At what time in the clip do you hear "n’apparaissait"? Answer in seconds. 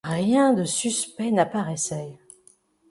1.31-2.17